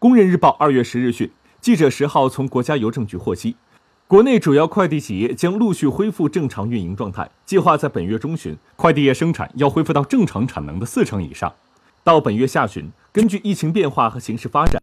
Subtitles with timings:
[0.00, 1.30] 工人日报二月十日讯
[1.60, 3.54] 记者十号从国家邮政局获悉
[4.06, 11.52] 国内主要快递企业将陆续恢复正常运营状态计划在本月中旬快递业生产要恢复到正常产能的四成以上。
[12.02, 14.80] 到本月下旬根据疫情变化和形势发展